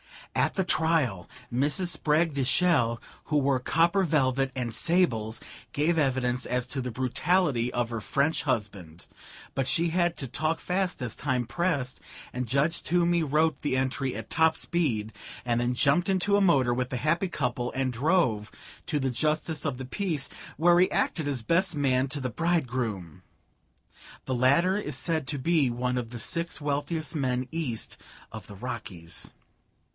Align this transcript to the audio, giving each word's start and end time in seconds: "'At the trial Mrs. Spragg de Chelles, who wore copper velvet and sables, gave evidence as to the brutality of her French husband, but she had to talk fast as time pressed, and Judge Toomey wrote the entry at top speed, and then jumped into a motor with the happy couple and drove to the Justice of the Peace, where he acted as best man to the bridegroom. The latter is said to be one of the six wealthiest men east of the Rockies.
"'At 0.33 0.55
the 0.55 0.63
trial 0.63 1.29
Mrs. 1.53 1.89
Spragg 1.89 2.33
de 2.33 2.43
Chelles, 2.43 2.97
who 3.25 3.37
wore 3.37 3.59
copper 3.59 4.03
velvet 4.03 4.51
and 4.55 4.73
sables, 4.73 5.39
gave 5.73 5.99
evidence 5.99 6.45
as 6.47 6.65
to 6.67 6.81
the 6.81 6.89
brutality 6.89 7.71
of 7.71 7.91
her 7.91 8.01
French 8.01 8.43
husband, 8.43 9.05
but 9.53 9.67
she 9.67 9.89
had 9.89 10.17
to 10.17 10.27
talk 10.27 10.59
fast 10.59 11.01
as 11.03 11.13
time 11.15 11.45
pressed, 11.45 11.99
and 12.33 12.47
Judge 12.47 12.81
Toomey 12.81 13.21
wrote 13.23 13.61
the 13.61 13.75
entry 13.77 14.15
at 14.15 14.29
top 14.31 14.55
speed, 14.57 15.13
and 15.45 15.61
then 15.61 15.75
jumped 15.75 16.09
into 16.09 16.37
a 16.37 16.41
motor 16.41 16.73
with 16.73 16.89
the 16.89 16.97
happy 16.97 17.27
couple 17.27 17.71
and 17.73 17.93
drove 17.93 18.51
to 18.87 18.99
the 18.99 19.11
Justice 19.11 19.65
of 19.65 19.77
the 19.77 19.85
Peace, 19.85 20.29
where 20.57 20.79
he 20.79 20.89
acted 20.89 21.27
as 21.27 21.43
best 21.43 21.75
man 21.75 22.07
to 22.07 22.21
the 22.21 22.29
bridegroom. 22.29 23.21
The 24.25 24.33
latter 24.33 24.77
is 24.77 24.95
said 24.97 25.27
to 25.27 25.37
be 25.37 25.69
one 25.69 25.97
of 25.97 26.09
the 26.09 26.19
six 26.19 26.59
wealthiest 26.59 27.13
men 27.15 27.47
east 27.51 27.97
of 28.31 28.47
the 28.47 28.55
Rockies. 28.55 29.33